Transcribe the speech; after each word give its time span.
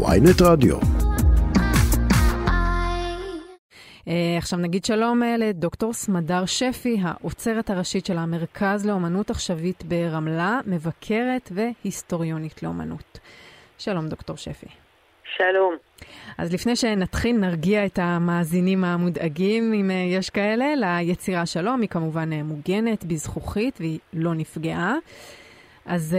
ויינט 0.00 0.42
רדיו. 0.42 0.76
אה, 4.08 4.34
עכשיו 4.38 4.58
נגיד 4.58 4.84
שלום 4.84 5.22
אה, 5.22 5.36
לדוקטור 5.36 5.92
סמדר 5.92 6.46
שפי, 6.46 6.96
האוצרת 7.02 7.70
הראשית 7.70 8.06
של 8.06 8.18
המרכז 8.18 8.86
לאומנות 8.86 9.30
עכשווית 9.30 9.84
ברמלה, 9.84 10.60
מבקרת 10.66 11.52
והיסטוריונית 11.54 12.62
לאומנות. 12.62 13.18
שלום 13.78 14.08
דוקטור 14.08 14.36
שפי. 14.36 14.66
שלום. 15.36 15.76
אז 16.38 16.52
לפני 16.52 16.76
שנתחיל, 16.76 17.36
נרגיע 17.36 17.86
את 17.86 17.98
המאזינים 18.02 18.84
המודאגים, 18.84 19.72
אם 19.72 19.90
אה, 19.90 19.96
יש 19.96 20.30
כאלה, 20.30 20.66
ליצירה 20.76 21.46
שלום, 21.46 21.80
היא 21.80 21.88
כמובן 21.88 22.32
מוגנת 22.32 23.04
בזכוכית 23.04 23.76
והיא 23.80 23.98
לא 24.12 24.34
נפגעה. 24.34 24.94
אז 25.86 26.16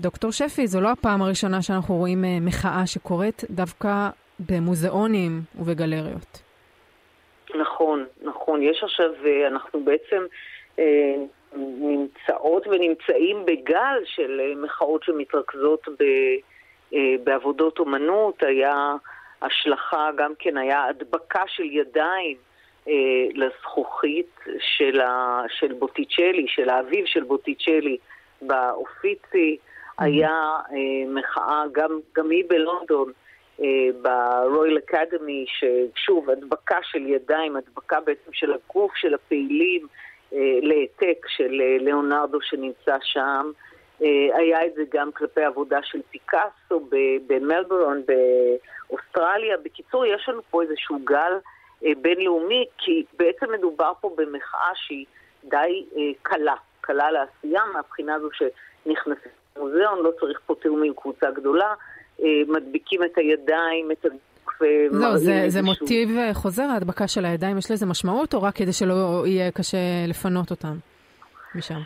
דוקטור 0.00 0.32
שפי, 0.32 0.66
זו 0.66 0.80
לא 0.80 0.88
הפעם 0.88 1.22
הראשונה 1.22 1.62
שאנחנו 1.62 1.94
רואים 1.94 2.24
מחאה 2.40 2.86
שקורית 2.86 3.44
דווקא 3.50 4.08
במוזיאונים 4.40 5.40
ובגלריות. 5.58 6.42
נכון, 7.54 8.04
נכון. 8.22 8.62
יש 8.62 8.82
עכשיו, 8.82 9.10
אה, 9.26 9.46
אנחנו 9.46 9.84
בעצם 9.84 10.22
אה, 10.78 11.14
נמצאות 11.56 12.66
ונמצאים 12.66 13.46
בגל 13.46 13.98
של 14.04 14.40
אה, 14.40 14.54
מחאות 14.62 15.02
שמתרכזות 15.02 15.88
ב, 15.88 16.02
אה, 16.94 17.14
בעבודות 17.24 17.78
אומנות. 17.78 18.42
היה 18.42 18.94
השלכה, 19.42 20.10
גם 20.16 20.32
כן 20.38 20.56
היה 20.56 20.84
הדבקה 20.84 21.42
של 21.46 21.64
ידיים 21.64 22.36
אה, 22.88 22.92
לזכוכית 23.34 24.40
של, 24.60 25.00
ה, 25.00 25.42
של 25.48 25.72
בוטיצ'לי, 25.72 26.46
של 26.48 26.68
האביב 26.68 27.06
של 27.06 27.22
בוטיצ'לי 27.24 27.96
באופיצי. 28.42 29.56
Mm-hmm. 29.56 30.04
היה 30.04 30.30
אה, 30.72 31.12
מחאה, 31.14 31.64
גם, 31.72 32.00
גם 32.16 32.30
היא 32.30 32.44
בלונדון. 32.48 33.12
ברויאל 34.02 34.78
אקדמי, 34.78 35.46
ששוב, 35.48 36.30
הדבקה 36.30 36.76
של 36.82 37.06
ידיים, 37.06 37.56
הדבקה 37.56 38.00
בעצם 38.00 38.32
של 38.32 38.52
הגוף 38.52 38.92
של 38.94 39.14
הפעילים 39.14 39.86
אה, 40.32 40.58
להעתק 40.62 41.26
של 41.28 41.60
אה, 41.60 41.76
ליאונרדו 41.80 42.38
שנמצא 42.42 42.96
שם. 43.02 43.50
אה, 44.02 44.36
היה 44.36 44.66
את 44.66 44.74
זה 44.74 44.82
גם 44.92 45.12
כלפי 45.12 45.44
עבודה 45.44 45.78
של 45.82 46.00
פיקאסו 46.10 46.88
במלבורון, 47.26 48.02
באוסטרליה. 48.06 49.56
בקיצור, 49.64 50.06
יש 50.06 50.28
לנו 50.28 50.42
פה 50.50 50.62
איזשהו 50.62 50.98
גל 51.04 51.32
בינלאומי, 51.82 52.64
כי 52.78 53.04
בעצם 53.18 53.52
מדובר 53.52 53.92
פה 54.00 54.14
במחאה 54.16 54.70
שהיא 54.74 55.06
די 55.44 55.84
קלה, 56.22 56.54
קלה 56.88 57.10
לעשייה, 57.10 57.62
מהבחינה 57.74 58.14
הזו 58.14 58.28
שנכנסים 58.32 59.32
למוזיאון, 59.56 59.98
לא 60.02 60.10
צריך 60.20 60.40
פה 60.46 60.54
תיאום 60.62 60.82
עם 60.82 60.92
קבוצה 60.94 61.30
גדולה. 61.30 61.74
אה, 62.22 62.26
מדביקים 62.48 63.04
את 63.04 63.18
הידיים, 63.18 63.90
את 63.92 64.04
הגוף. 64.04 64.20
זהו, 64.90 65.16
זה, 65.16 65.44
זה 65.48 65.62
מוטיב 65.62 66.16
אה, 66.16 66.34
חוזר, 66.34 66.62
ההדבקה 66.62 67.08
של 67.08 67.24
הידיים, 67.24 67.58
יש 67.58 67.70
לזה 67.70 67.86
משמעות, 67.86 68.34
או 68.34 68.42
רק 68.42 68.54
כדי 68.54 68.72
שלא 68.72 69.26
יהיה 69.26 69.50
קשה 69.50 69.78
לפנות 70.08 70.50
אותם 70.50 70.74
משם? 71.54 71.80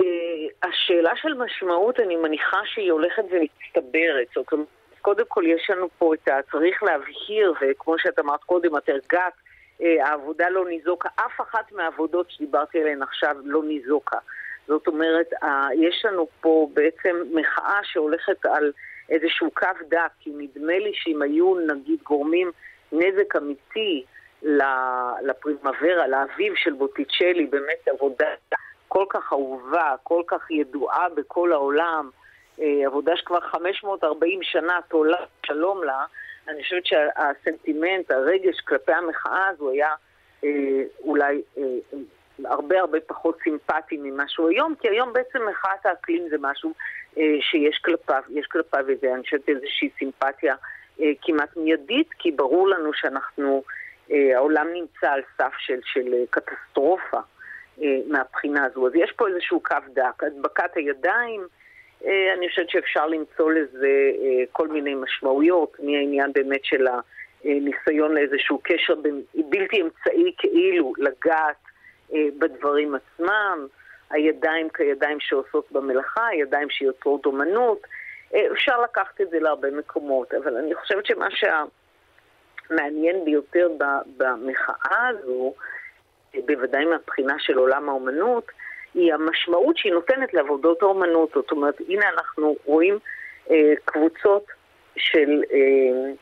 אה, 0.00 0.68
השאלה 0.68 1.10
של 1.16 1.34
משמעות, 1.34 2.00
אני 2.00 2.16
מניחה 2.16 2.60
שהיא 2.74 2.92
הולכת 2.92 3.22
ומצטברת. 3.22 4.26
זאת 4.34 4.52
אומרת, 4.52 4.66
קודם 5.02 5.24
כל 5.28 5.44
יש 5.46 5.70
לנו 5.70 5.88
פה 5.98 6.14
את 6.14 6.28
ה... 6.28 6.32
צריך 6.52 6.82
להבהיר, 6.82 7.52
וכמו 7.60 7.94
שאת 7.98 8.18
אמרת 8.18 8.44
קודם, 8.44 8.76
את 8.76 8.88
הרגעת, 8.88 9.32
העבודה 9.80 10.48
לא 10.48 10.68
ניזוקה. 10.68 11.08
אף 11.16 11.40
אחת 11.40 11.72
מהעבודות 11.72 12.30
שדיברתי 12.30 12.80
עליהן 12.80 13.02
עכשיו 13.02 13.36
לא 13.44 13.62
ניזוקה. 13.64 14.18
זאת 14.66 14.86
אומרת, 14.86 15.30
יש 15.74 16.04
לנו 16.04 16.26
פה 16.40 16.68
בעצם 16.74 17.16
מחאה 17.32 17.80
שהולכת 17.82 18.46
על 18.46 18.72
איזשהו 19.10 19.50
קו 19.50 19.66
דק, 19.88 20.10
כי 20.20 20.30
נדמה 20.36 20.78
לי 20.78 20.92
שאם 20.94 21.22
היו 21.22 21.54
נגיד 21.54 22.02
גורמים 22.02 22.50
נזק 22.92 23.36
אמיתי 23.36 24.04
לפרימוורה, 25.22 26.06
לאביב 26.06 26.52
של 26.56 26.72
בוטיצ'לי, 26.72 27.46
באמת 27.46 27.88
עבודה 27.88 28.26
כל 28.88 29.04
כך 29.08 29.32
אהובה, 29.32 29.94
כל 30.02 30.22
כך 30.26 30.50
ידועה 30.50 31.08
בכל 31.14 31.52
העולם, 31.52 32.10
אה, 32.14 32.23
עבודה 32.58 33.16
שכבר 33.16 33.40
540 33.40 34.42
שנה 34.42 34.78
תולה 34.88 35.18
שלום 35.46 35.84
לה, 35.84 36.04
אני 36.48 36.62
חושבת 36.62 36.86
שהסנטימנט, 36.86 38.10
הרגש 38.10 38.60
כלפי 38.60 38.92
המחאה 38.92 39.48
הזו 39.48 39.70
היה 39.70 39.90
אה, 40.44 40.82
אולי 41.02 41.42
אה, 41.58 41.62
הרבה 42.44 42.80
הרבה 42.80 42.98
פחות 43.00 43.38
סימפטי 43.44 43.96
ממה 43.96 44.24
שהוא 44.28 44.48
היום, 44.48 44.74
כי 44.80 44.88
היום 44.88 45.12
בעצם 45.12 45.38
מחאת 45.50 45.86
האקלים 45.86 46.28
זה 46.30 46.36
משהו 46.40 46.72
אה, 47.18 47.22
שיש 47.40 47.78
כלפיו, 47.78 48.22
יש 48.28 48.46
כלפיו 48.46 48.88
איזה, 48.88 49.14
אני 49.14 49.22
חושבת 49.22 49.48
איזושהי 49.48 49.90
סימפתיה 49.98 50.54
אה, 51.00 51.12
כמעט 51.22 51.56
מיידית, 51.56 52.08
כי 52.18 52.30
ברור 52.30 52.68
לנו 52.68 52.90
שאנחנו, 52.94 53.62
אה, 54.10 54.36
העולם 54.36 54.66
נמצא 54.74 55.10
על 55.10 55.22
סף 55.38 55.52
של, 55.58 55.80
של 55.84 56.14
קטסטרופה 56.30 57.20
מהבחינה 58.08 58.64
הזו. 58.64 58.86
אז 58.86 58.92
יש 58.94 59.12
פה 59.16 59.28
איזשהו 59.28 59.60
קו 59.60 59.76
דק. 59.94 60.22
הדבקת 60.22 60.76
הידיים, 60.76 61.46
אני 62.38 62.48
חושבת 62.48 62.70
שאפשר 62.70 63.06
למצוא 63.06 63.52
לזה 63.52 64.10
כל 64.52 64.68
מיני 64.68 64.94
משמעויות, 64.94 65.76
מהעניין 65.78 66.32
באמת 66.32 66.64
של 66.64 66.86
הניסיון 67.44 68.14
לאיזשהו 68.14 68.60
קשר 68.62 68.94
בלתי 69.34 69.82
אמצעי 69.82 70.32
כאילו 70.38 70.92
לגעת 70.98 71.56
בדברים 72.38 72.94
עצמם. 72.94 73.66
הידיים 74.10 74.68
כידיים 74.68 75.20
שעושות 75.20 75.72
במלאכה, 75.72 76.26
הידיים 76.26 76.70
שיוצרות 76.70 77.26
אומנות. 77.26 77.86
אה, 78.34 78.46
אפשר 78.52 78.80
לקחת 78.80 79.20
את 79.20 79.30
זה 79.30 79.38
להרבה 79.40 79.70
מקומות, 79.70 80.34
אבל 80.34 80.56
אני 80.56 80.74
חושבת 80.74 81.06
שמה 81.06 81.28
שהמעניין 82.70 83.24
ביותר 83.24 83.68
במחאה 84.16 85.08
הזו, 85.08 85.54
אה, 86.34 86.40
בוודאי 86.46 86.84
מהבחינה 86.84 87.34
של 87.38 87.58
עולם 87.58 87.88
האומנות, 87.88 88.44
היא 88.94 89.14
המשמעות 89.14 89.76
שהיא 89.76 89.92
נותנת 89.92 90.34
לעבודות 90.34 90.82
האומנות. 90.82 91.30
זאת 91.34 91.50
אומרת, 91.50 91.74
הנה 91.88 92.08
אנחנו 92.08 92.56
רואים 92.64 92.98
אה, 93.50 93.72
קבוצות 93.84 94.44
של 94.96 95.42
אה, 95.52 96.12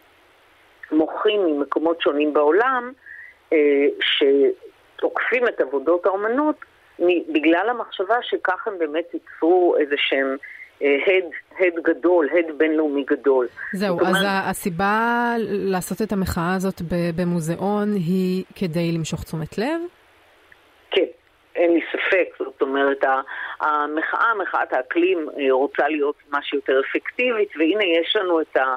מוחים 0.92 1.46
ממקומות 1.46 2.00
שונים 2.00 2.34
בעולם, 2.34 2.92
אה, 3.52 3.86
שתוקפים 4.00 5.48
את 5.48 5.60
עבודות 5.60 6.06
האומנות 6.06 6.56
בגלל 7.32 7.68
המחשבה 7.68 8.14
שכך 8.22 8.68
הם 8.68 8.78
באמת 8.78 9.14
ייצרו 9.14 9.76
איזה 9.80 9.94
שהם 9.98 10.36
אה, 10.82 10.96
הד, 11.06 11.24
הד 11.58 11.82
גדול, 11.82 12.28
הד 12.38 12.58
בינלאומי 12.58 13.04
גדול. 13.04 13.48
זהו, 13.72 14.00
אז 14.00 14.06
אומרת... 14.06 14.26
הסיבה 14.50 15.34
לעשות 15.48 16.02
את 16.02 16.12
המחאה 16.12 16.54
הזאת 16.56 16.82
במוזיאון 17.16 17.92
היא 17.94 18.44
כדי 18.54 18.92
למשוך 18.92 19.24
תשומת 19.24 19.58
לב? 19.58 19.80
כן, 20.90 21.04
אין 21.56 21.72
לי 21.72 21.80
ספק. 21.92 22.01
זאת 22.38 22.62
אומרת, 22.62 23.04
המחאה, 23.60 24.34
מחאת 24.34 24.72
האקלים 24.72 25.28
אה, 25.28 25.52
רוצה 25.52 25.88
להיות 25.88 26.16
משהו 26.30 26.58
יותר 26.58 26.80
אפקטיבית, 26.80 27.48
והנה 27.56 27.84
יש 27.84 28.16
לנו 28.16 28.40
את, 28.40 28.56
ה, 28.56 28.74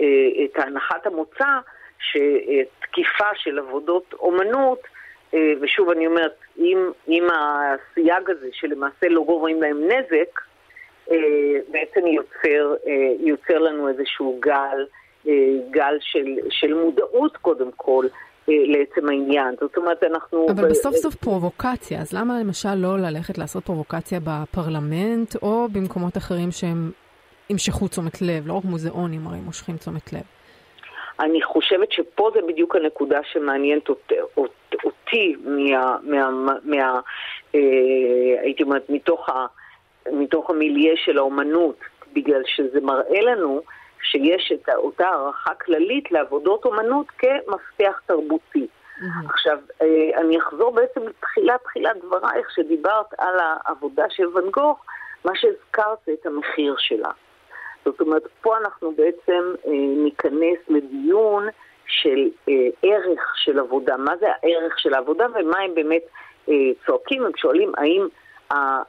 אה, 0.00 0.44
את 0.44 0.58
הנחת 0.58 1.06
המוצא 1.06 1.58
שתקיפה 1.98 3.28
של 3.34 3.58
עבודות 3.58 4.14
אומנות 4.18 4.78
אה, 5.34 5.52
ושוב 5.60 5.90
אני 5.90 6.06
אומרת, 6.06 6.36
אם, 6.58 6.90
אם 7.08 7.26
הסייג 7.30 8.30
הזה 8.30 8.48
שלמעשה 8.52 9.08
לא 9.08 9.22
גורמים 9.24 9.62
להם 9.62 9.80
נזק, 9.84 10.40
בעצם 11.68 12.06
יוצר, 12.06 12.74
יוצר 13.20 13.58
לנו 13.58 13.88
איזשהו 13.88 14.38
גל, 14.40 14.86
גל 15.70 15.96
של, 16.00 16.36
של 16.50 16.74
מודעות 16.74 17.36
קודם 17.36 17.70
כל. 17.76 18.06
לעצם 18.48 19.08
העניין. 19.08 19.54
זאת 19.60 19.76
אומרת, 19.76 20.04
אנחנו... 20.04 20.46
אבל 20.50 20.68
בסוף 20.70 20.96
סוף 20.96 21.14
פרובוקציה, 21.14 22.00
אז 22.00 22.12
למה 22.12 22.40
למשל 22.40 22.74
לא 22.74 22.98
ללכת 22.98 23.38
לעשות 23.38 23.64
פרובוקציה 23.64 24.20
בפרלמנט, 24.24 25.36
או 25.42 25.68
במקומות 25.72 26.16
אחרים 26.16 26.50
שהם 26.50 26.90
ימשכו 27.50 27.88
תשומת 27.88 28.22
לב, 28.22 28.46
לא 28.46 28.52
רק 28.52 28.64
מוזיאונים 28.64 29.26
הרי 29.26 29.38
מושכים 29.38 29.76
תשומת 29.76 30.12
לב? 30.12 30.22
אני 31.20 31.42
חושבת 31.42 31.92
שפה 31.92 32.30
זה 32.34 32.40
בדיוק 32.48 32.76
הנקודה 32.76 33.20
שמעניינת 33.32 33.88
אותי, 34.84 35.36
מה, 35.44 35.96
מה, 36.02 36.52
מה, 36.64 37.00
אה, 37.54 37.60
הייתי 38.42 38.62
אומרת, 38.62 38.90
מתוך, 38.90 39.28
ה, 39.28 39.46
מתוך 40.12 40.50
המיליה 40.50 40.92
של 40.96 41.18
האומנות, 41.18 41.76
בגלל 42.12 42.42
שזה 42.46 42.80
מראה 42.80 43.20
לנו 43.20 43.60
שיש 44.02 44.52
את 44.52 44.68
אותה 44.74 45.08
הערכה 45.08 45.54
כללית 45.54 46.12
לעבודות 46.12 46.64
אומנות 46.64 47.06
כמפתח 47.18 48.00
תרבותי. 48.06 48.66
Mm-hmm. 48.66 49.30
עכשיו, 49.30 49.58
אה, 49.82 50.20
אני 50.20 50.38
אחזור 50.38 50.70
בעצם 50.70 51.00
לתחילת 51.06 51.62
תחילת 51.62 51.96
דברייך, 52.04 52.50
שדיברת 52.50 53.06
על 53.18 53.34
העבודה 53.40 54.04
של 54.10 54.26
ואן 54.26 54.50
גוך, 54.50 54.84
מה 55.24 55.32
שהזכרת 55.34 55.98
זה 56.06 56.12
את 56.20 56.26
המחיר 56.26 56.74
שלה. 56.78 57.10
זאת 57.84 58.00
אומרת, 58.00 58.22
פה 58.40 58.58
אנחנו 58.58 58.92
בעצם 58.92 59.54
אה, 59.66 59.72
ניכנס 60.04 60.58
לדיון 60.68 61.48
של 61.86 62.28
אה, 62.48 62.54
ערך 62.82 63.32
של 63.36 63.58
עבודה. 63.58 63.96
מה 63.96 64.16
זה 64.16 64.26
הערך 64.28 64.78
של 64.78 64.94
העבודה 64.94 65.26
ומה 65.34 65.58
הם 65.58 65.74
באמת 65.74 66.02
אה, 66.48 66.54
צועקים? 66.86 67.24
הם 67.24 67.32
שואלים 67.36 67.72
האם 67.76 68.08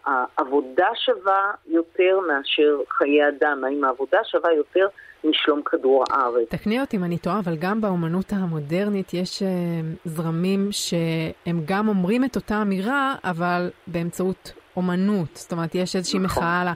העבודה 0.05 0.87
שווה 0.95 1.51
יותר 1.67 2.19
מאשר 2.27 2.77
חיי 2.89 3.27
אדם, 3.27 3.63
האם 3.63 3.83
העבודה 3.83 4.17
שווה 4.23 4.53
יותר 4.53 4.87
משלום 5.23 5.61
כדור 5.65 6.03
הארץ. 6.09 6.47
תקני 6.49 6.81
אותי 6.81 6.97
אם 6.97 7.03
אני 7.03 7.17
טועה, 7.17 7.39
אבל 7.39 7.55
גם 7.55 7.81
באומנות 7.81 8.33
המודרנית 8.33 9.13
יש 9.13 9.41
uh, 9.41 9.45
זרמים 10.05 10.67
שהם 10.71 11.61
גם 11.65 11.87
אומרים 11.87 12.25
את 12.25 12.35
אותה 12.35 12.61
אמירה, 12.61 13.15
אבל 13.23 13.69
באמצעות 13.87 14.53
אומנות. 14.77 15.35
זאת 15.35 15.51
אומרת, 15.51 15.75
יש 15.75 15.95
איזושהי 15.95 16.19
נכון. 16.19 16.43
מחאה 16.43 16.61
על 16.61 16.67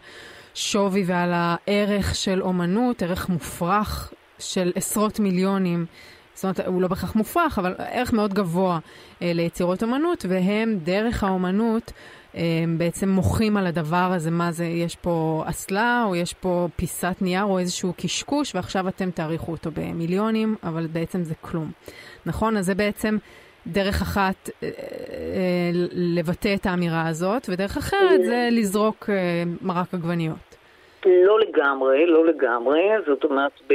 השווי 0.54 1.04
ועל 1.08 1.32
הערך 1.34 2.16
של 2.16 2.42
אומנות, 2.42 3.04
ערך 3.04 3.30
מופרך 3.30 4.14
של 4.40 4.72
עשרות 4.76 5.20
מיליונים. 5.20 5.86
זאת 6.34 6.44
אומרת, 6.44 6.60
הוא 6.60 6.82
לא 6.82 6.88
בהכרח 6.88 7.16
מופרך, 7.16 7.60
אבל 7.60 7.76
ערך 7.78 8.14
מאוד 8.14 8.34
גבוה 8.34 8.80
אה, 9.22 9.32
ליצירות 9.34 9.84
אומנות, 9.84 10.26
והם, 10.30 10.80
דרך 10.84 11.24
האומנות, 11.24 11.92
בעצם 12.78 13.10
מוחים 13.10 13.58
על 13.58 13.68
הדבר 13.68 14.10
הזה, 14.16 14.32
מה 14.32 14.52
זה, 14.52 14.66
יש 14.66 14.96
פה 14.96 15.44
אסלה, 15.46 16.04
או 16.08 16.16
יש 16.16 16.34
פה 16.34 16.68
פיסת 16.76 17.16
נייר, 17.22 17.44
או 17.44 17.60
איזשהו 17.60 17.94
קשקוש, 17.98 18.56
ועכשיו 18.56 18.88
אתם 18.88 19.12
תעריכו 19.12 19.52
אותו 19.52 19.70
במיליונים, 19.74 20.56
אבל 20.64 20.88
בעצם 20.88 21.24
זה 21.24 21.36
כלום. 21.42 21.72
נכון? 22.26 22.58
אז 22.58 22.66
זה 22.66 22.76
בעצם 22.76 23.18
דרך 23.68 24.02
אחת 24.02 24.50
אה, 24.64 24.70
אה, 24.70 25.72
לבטא 25.94 26.56
את 26.56 26.66
האמירה 26.66 27.08
הזאת, 27.08 27.50
ודרך 27.50 27.78
אחרת 27.78 28.24
זה 28.26 28.48
לזרוק 28.52 29.10
אה, 29.10 29.44
מרק 29.62 29.94
עגבניות. 29.94 30.58
לא 31.06 31.40
לגמרי, 31.40 32.06
לא 32.06 32.26
לגמרי. 32.26 32.82
זאת 33.06 33.24
אומרת, 33.24 33.52
ב, 33.70 33.74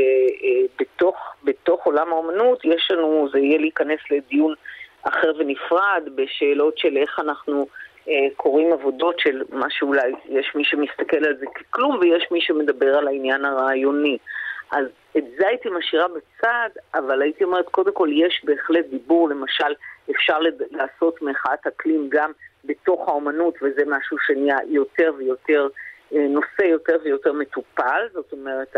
בתוך, 0.81 1.17
בתוך 1.45 1.85
עולם 1.85 2.09
האומנות 2.09 2.65
יש 2.65 2.91
לנו, 2.91 3.29
זה 3.33 3.39
יהיה 3.39 3.59
להיכנס 3.59 4.01
לדיון 4.11 4.55
אחר 5.03 5.33
ונפרד 5.39 6.03
בשאלות 6.15 6.79
של 6.79 6.97
איך 6.97 7.19
אנחנו 7.19 7.67
אה, 8.09 8.15
קוראים 8.37 8.73
עבודות 8.73 9.19
של 9.19 9.43
מה 9.51 9.67
שאולי 9.71 10.13
יש 10.29 10.53
מי 10.55 10.65
שמסתכל 10.65 11.25
על 11.27 11.37
זה 11.39 11.47
ככלום 11.55 11.99
ויש 12.01 12.29
מי 12.31 12.41
שמדבר 12.41 12.97
על 12.99 13.09
העניין 13.09 13.45
הרעיוני. 13.45 14.19
אז 14.73 14.87
את 15.19 15.25
זה 15.39 15.49
הייתי 15.49 15.69
משאירה 15.79 16.07
בצד, 16.09 16.69
אבל 16.95 17.23
הייתי 17.23 17.45
אומרת, 17.45 17.69
קודם 17.69 17.93
כל 17.93 18.09
יש 18.13 18.43
בהחלט 18.45 18.87
דיבור, 18.91 19.29
למשל, 19.29 19.75
אפשר 20.11 20.39
לעשות 20.71 21.23
מחאת 21.23 21.67
אקלים 21.67 22.09
גם 22.09 22.31
בתוך 22.65 23.09
האומנות, 23.09 23.55
וזה 23.63 23.83
משהו 23.87 24.17
שנהיה 24.27 24.57
יותר 24.69 25.13
ויותר, 25.19 25.69
אה, 26.15 26.27
נושא 26.29 26.63
יותר 26.63 26.97
ויותר 27.05 27.33
מטופל, 27.33 28.09
זאת 28.13 28.33
אומרת, 28.33 28.77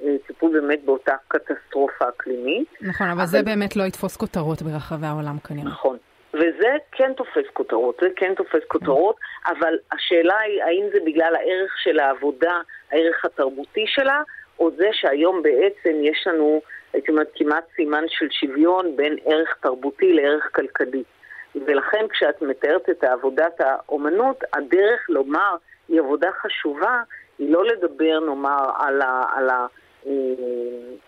הטיפול 0.00 0.60
באמת 0.60 0.84
באותה 0.84 1.14
קטסטרופה 1.28 2.08
אקלימית. 2.08 2.68
נכון, 2.80 3.06
אבל, 3.06 3.20
אבל 3.20 3.26
זה 3.26 3.42
באמת 3.42 3.76
לא 3.76 3.82
יתפוס 3.82 4.16
כותרות 4.16 4.62
ברחבי 4.62 5.06
העולם 5.06 5.38
כנראה. 5.38 5.64
נכון. 5.64 5.96
וזה 6.36 6.76
כן 6.92 7.12
תופס 7.12 7.46
כותרות, 7.52 7.98
זה 8.00 8.08
כן 8.16 8.34
תופס 8.34 8.64
כותרות, 8.68 9.16
אבל 9.46 9.78
השאלה 9.92 10.38
היא 10.38 10.62
האם 10.62 10.84
זה 10.92 10.98
בגלל 11.06 11.36
הערך 11.36 11.72
של 11.82 11.98
העבודה, 11.98 12.60
הערך 12.92 13.24
התרבותי 13.24 13.84
שלה, 13.86 14.22
או 14.58 14.70
זה 14.76 14.88
שהיום 14.92 15.42
בעצם 15.42 15.96
יש 16.02 16.26
לנו, 16.26 16.60
הייתי 16.92 17.10
אומרת, 17.10 17.30
כמעט 17.34 17.64
סימן 17.76 18.04
של 18.08 18.26
שוויון 18.30 18.96
בין 18.96 19.16
ערך 19.24 19.56
תרבותי 19.60 20.12
לערך 20.12 20.50
כלכלי. 20.54 21.02
ולכן 21.66 22.08
כשאת 22.08 22.42
מתארת 22.42 22.90
את 22.90 23.04
עבודת 23.04 23.60
האומנות, 23.60 24.44
הדרך 24.52 25.06
לומר 25.08 25.56
היא 25.88 26.00
עבודה 26.00 26.30
חשובה, 26.32 27.02
היא 27.38 27.52
לא 27.52 27.64
לדבר 27.64 28.20
נאמר 28.20 28.70
על, 28.78 29.02
ה, 29.02 29.22
על, 29.34 29.50
ה, 29.50 29.66
אה, 30.06 30.12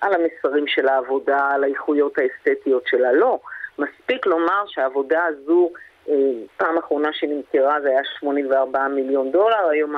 על 0.00 0.12
המסרים 0.14 0.66
של 0.66 0.88
העבודה, 0.88 1.48
על 1.50 1.64
האיכויות 1.64 2.12
האסתטיות 2.18 2.82
שלה, 2.86 3.12
לא. 3.12 3.38
מספיק 3.78 4.26
לומר 4.26 4.64
שהעבודה 4.66 5.24
הזו, 5.24 5.70
אה, 6.08 6.14
פעם 6.56 6.78
אחרונה 6.78 7.12
שנמכרה 7.12 7.80
זה 7.80 7.88
היה 7.88 8.00
84 8.18 8.88
מיליון 8.88 9.32
דולר, 9.32 9.68
היום 9.68 9.94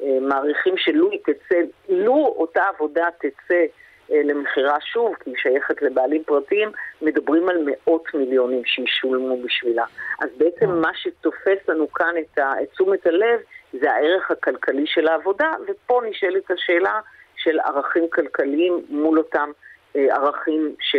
המעריכים 0.00 0.76
שלו 0.76 1.10
היא 1.10 1.20
תצא, 1.24 1.56
לו 1.88 2.34
אותה 2.36 2.62
עבודה 2.74 3.06
תצא 3.18 3.64
אה, 4.12 4.20
למכירה 4.24 4.80
שוב, 4.80 5.14
כי 5.14 5.30
היא 5.30 5.36
שייכת 5.38 5.82
לבעלים 5.82 6.24
פרטיים, 6.24 6.68
מדברים 7.02 7.48
על 7.48 7.56
מאות 7.66 8.14
מיליונים 8.14 8.64
שישולמו 8.64 9.42
בשבילה. 9.42 9.84
אז 10.20 10.28
בעצם 10.36 10.70
מה 10.70 10.90
שתופס 10.94 11.68
לנו 11.68 11.92
כאן 11.92 12.14
את 12.32 12.38
תשומת 12.72 13.06
הלב 13.06 13.40
זה 13.80 13.92
הערך 13.92 14.30
הכלכלי 14.30 14.86
של 14.86 15.08
העבודה, 15.08 15.52
ופה 15.68 16.00
נשאלת 16.10 16.50
השאלה 16.50 17.00
של 17.36 17.60
ערכים 17.60 18.08
כלכליים 18.10 18.84
מול 18.88 19.18
אותם 19.18 19.50
אה, 19.96 20.14
ערכים 20.14 20.74
ש... 20.80 20.96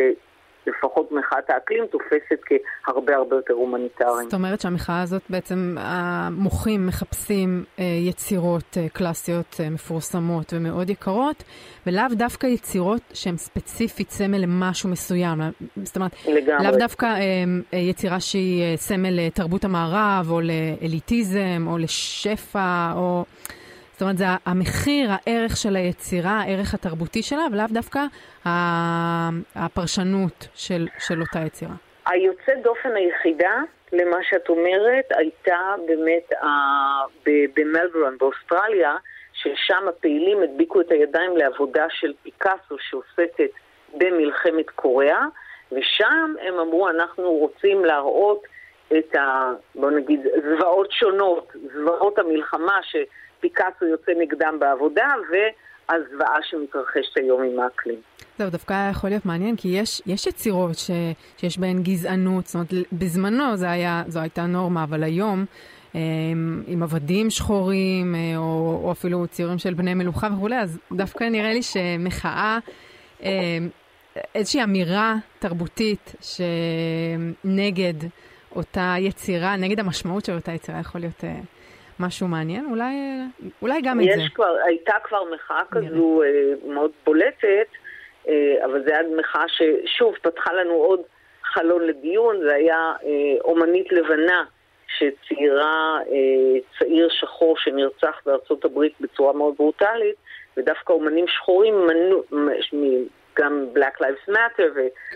לפחות 0.68 1.12
מחאת 1.12 1.50
האקלים 1.50 1.86
תופסת 1.88 2.39
כהרבה 2.45 3.15
הרבה 3.15 3.36
יותר 3.36 3.54
הומניטריים. 3.54 4.24
זאת 4.24 4.33
אומרת 4.33 4.62
שהמחאה 4.62 5.01
הזאת 5.01 5.21
בעצם, 5.30 5.75
המוחים 5.80 6.88
מחפשים 6.88 7.63
אה, 7.80 7.83
יצירות 7.83 8.77
אה, 8.77 8.89
קלאסיות 8.94 9.60
אה, 9.60 9.69
מפורסמות 9.69 10.54
ומאוד 10.56 10.89
יקרות, 10.89 11.44
ולאו 11.88 12.04
דווקא 12.12 12.48
יצירות 12.48 13.01
שהן 13.13 13.38
ספציפית 13.38 14.10
סמל 14.10 14.38
למשהו 14.38 14.89
מסוים. 14.89 15.42
זאת 15.83 15.95
אומרת, 15.95 16.12
לגמרי. 16.27 16.68
לאו 16.68 16.77
דווקא 16.77 17.06
אה, 17.06 17.19
אה, 17.74 17.80
יצירה 17.80 18.19
שהיא 18.19 18.77
סמל 18.77 19.10
לתרבות 19.10 19.65
המערב, 19.65 20.27
או 20.30 20.42
לאליטיזם, 20.42 21.65
או 21.68 21.77
לשפע, 21.77 22.92
או... 22.95 23.25
זאת 23.93 24.01
אומרת, 24.01 24.17
זה 24.17 24.25
המחיר, 24.45 25.09
הערך 25.11 25.57
של 25.57 25.75
היצירה, 25.75 26.31
הערך 26.31 26.73
התרבותי 26.73 27.23
שלה, 27.23 27.43
ולאו 27.51 27.65
דווקא 27.69 27.99
הפרשנות 29.55 30.47
של, 30.55 30.87
של 30.99 31.21
אותה 31.21 31.39
יצירה. 31.39 31.73
היוצאת 32.05 32.63
דופן 32.63 32.95
היחידה 32.95 33.61
למה 33.93 34.17
שאת 34.29 34.49
אומרת 34.49 35.05
הייתה 35.09 35.75
באמת 35.87 36.33
במלבורן 37.55 38.17
באוסטרליה, 38.19 38.95
ששם 39.33 39.87
הפעילים 39.89 40.41
הדביקו 40.43 40.81
את 40.81 40.91
הידיים 40.91 41.37
לעבודה 41.37 41.85
של 41.89 42.13
פיקאסו 42.23 42.75
שעוסקת 42.79 43.49
במלחמת 43.93 44.69
קוריאה, 44.69 45.25
ושם 45.71 46.33
הם 46.41 46.59
אמרו, 46.59 46.89
אנחנו 46.89 47.31
רוצים 47.31 47.85
להראות 47.85 48.43
את 48.97 49.15
ה... 49.15 49.51
בוא 49.75 49.91
נגיד, 49.91 50.19
זוועות 50.43 50.91
שונות, 50.91 51.53
זוועות 51.73 52.19
המלחמה, 52.19 52.79
ש... 52.83 52.95
פיקאסו 53.43 53.85
יוצא 53.85 54.11
נגדם 54.19 54.57
בעבודה, 54.59 55.07
והזוועה 55.31 56.37
שמתרחשת 56.43 57.17
היום 57.17 57.43
עם 57.43 57.59
האקלים. 57.59 57.99
זהו, 58.37 58.49
דווקא 58.49 58.73
היה 58.73 58.89
יכול 58.89 59.09
להיות 59.09 59.25
מעניין, 59.25 59.55
כי 59.55 59.67
יש, 59.67 60.01
יש 60.05 60.27
יצירות 60.27 60.77
ש, 60.77 60.91
שיש 61.37 61.57
בהן 61.57 61.83
גזענות, 61.83 62.45
זאת 62.45 62.55
אומרת, 62.55 62.73
בזמנו 62.91 63.55
זה 63.55 63.71
היה, 63.71 64.03
זו 64.07 64.19
הייתה 64.19 64.45
נורמה, 64.45 64.83
אבל 64.83 65.03
היום, 65.03 65.45
אה, 65.95 66.01
עם 66.67 66.83
עבדים 66.83 67.29
שחורים, 67.29 68.15
אה, 68.15 68.37
או, 68.37 68.81
או 68.83 68.91
אפילו 68.91 69.27
ציורים 69.27 69.57
של 69.57 69.73
בני 69.73 69.93
מלוכה 69.93 70.27
וכולי, 70.37 70.59
אז 70.59 70.79
דווקא 70.91 71.23
נראה 71.23 71.53
לי 71.53 71.63
שמחאה, 71.63 72.59
אה, 73.23 73.57
איזושהי 74.35 74.63
אמירה 74.63 75.15
תרבותית 75.39 76.15
שנגד 76.21 78.09
אותה 78.55 78.95
יצירה, 79.00 79.55
נגד 79.55 79.79
המשמעות 79.79 80.25
של 80.25 80.33
אותה 80.33 80.51
יצירה, 80.51 80.79
יכול 80.79 81.01
להיות... 81.01 81.23
משהו 82.05 82.27
מעניין? 82.27 82.65
אולי, 82.69 82.95
אולי 83.62 83.81
גם 83.81 84.00
את 84.00 84.05
זה. 84.05 84.22
כבר, 84.36 84.55
הייתה 84.65 84.93
כבר 85.03 85.24
מחאה 85.36 85.62
כזו 85.72 86.22
אה, 86.24 86.53
מאוד 86.74 86.91
בולטת, 87.05 87.67
אה, 88.27 88.65
אבל 88.65 88.83
זו 88.83 88.91
הייתה 88.91 89.10
מחאה 89.19 89.45
ששוב 89.48 90.15
פתחה 90.22 90.53
לנו 90.53 90.74
עוד 90.74 91.01
חלון 91.43 91.88
לדיון, 91.88 92.41
זה 92.43 92.53
היה 92.53 92.93
אה, 93.03 93.41
אומנית 93.43 93.91
לבנה 93.91 94.43
שציירה 94.98 96.00
אה, 96.12 96.60
צעיר 96.79 97.10
שחור 97.12 97.57
שנרצח 97.57 98.22
בארצות 98.25 98.65
הברית 98.65 98.93
בצורה 99.01 99.33
מאוד 99.33 99.53
ברוטלית, 99.57 100.15
ודווקא 100.57 100.93
אומנים 100.93 101.25
שחורים, 101.27 101.74
מנו, 101.88 102.24
Black 103.83 104.01
Lives 104.01 104.33
Matter 104.33 104.63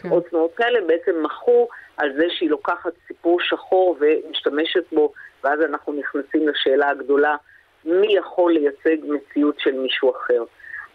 ועוד 0.03 0.23
כן. 0.23 0.29
תנועות 0.29 0.55
כאלה, 0.55 0.81
בעצם 0.87 1.23
מחו 1.23 1.67
על 1.97 2.13
זה 2.13 2.25
שהיא 2.29 2.49
לוקחת 2.49 2.91
סיפור 3.07 3.41
שחור 3.41 3.97
ומשתמשת 3.99 4.83
בו 4.91 5.13
ואז 5.43 5.61
אנחנו 5.61 5.93
נכנסים 5.93 6.47
לשאלה 6.47 6.89
הגדולה, 6.89 7.35
מי 7.85 8.15
יכול 8.15 8.53
לייצג 8.53 8.97
מציאות 9.03 9.59
של 9.59 9.71
מישהו 9.71 10.11
אחר. 10.11 10.43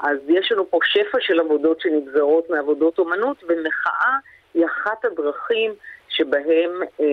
אז 0.01 0.19
יש 0.29 0.53
לנו 0.53 0.71
פה 0.71 0.79
שפע 0.85 1.19
של 1.21 1.41
עבודות 1.41 1.81
שנגזרות 1.81 2.51
מעבודות 2.51 2.99
אומנות, 2.99 3.45
ומחאה 3.49 4.17
היא 4.55 4.67
אחת 4.67 5.05
הדרכים 5.05 5.75
שבהם 6.09 6.83
אה, 7.01 7.07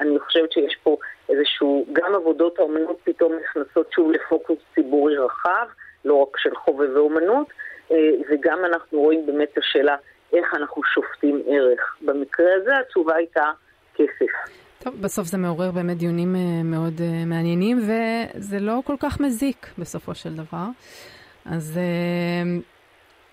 אני 0.00 0.18
חושבת 0.18 0.52
שיש 0.52 0.76
פה 0.82 0.96
איזשהו, 1.28 1.86
גם 1.92 2.14
עבודות 2.14 2.58
האומנות 2.58 2.96
פתאום 3.04 3.32
נכנסות 3.42 3.92
שוב 3.92 4.10
לפוקוס 4.10 4.58
ציבורי 4.74 5.16
רחב, 5.16 5.66
לא 6.04 6.14
רק 6.14 6.38
של 6.38 6.54
חובבי 6.54 6.98
אומנות, 6.98 7.46
אה, 7.90 7.96
וגם 8.30 8.64
אנחנו 8.64 8.98
רואים 8.98 9.26
באמת 9.26 9.48
את 9.52 9.58
השאלה 9.58 9.96
איך 10.32 10.54
אנחנו 10.54 10.82
שופטים 10.94 11.42
ערך. 11.46 11.96
במקרה 12.00 12.46
הזה 12.56 12.70
התשובה 12.78 13.16
הייתה 13.16 13.50
כסף. 13.94 14.54
טוב, 14.78 14.94
בסוף 15.00 15.26
זה 15.26 15.38
מעורר 15.38 15.70
באמת 15.70 15.96
דיונים 15.96 16.34
uh, 16.34 16.64
מאוד 16.64 16.98
uh, 16.98 17.26
מעניינים, 17.26 17.78
וזה 17.78 18.60
לא 18.60 18.80
כל 18.84 18.96
כך 19.00 19.20
מזיק 19.20 19.66
בסופו 19.78 20.14
של 20.14 20.34
דבר. 20.34 20.66
אז 21.46 21.78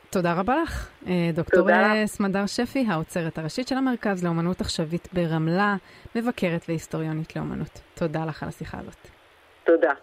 תודה 0.09 0.33
רבה 0.33 0.61
לך, 0.63 0.89
דוקטור 1.33 1.61
תודה. 1.61 1.93
סמדר 2.05 2.45
שפי, 2.45 2.85
האוצרת 2.89 3.37
הראשית 3.37 3.67
של 3.67 3.75
המרכז 3.75 4.23
לאומנות 4.23 4.61
עכשווית 4.61 5.07
ברמלה, 5.13 5.75
מבקרת 6.15 6.61
והיסטוריונית 6.67 7.35
לאומנות. 7.35 7.79
תודה 7.93 8.25
לך 8.25 8.43
על 8.43 8.49
השיחה 8.49 8.77
הזאת. 8.79 9.07
תודה. 9.63 9.93